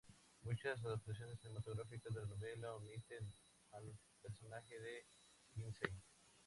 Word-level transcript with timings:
Muchas 0.41 0.83
adaptaciones 0.83 1.39
cinematográficas 1.41 2.11
de 2.11 2.21
la 2.21 2.25
novela 2.25 2.73
omiten 2.73 3.31
al 3.71 3.95
personaje 4.23 4.79
de 4.79 5.05
Quincey. 5.53 5.91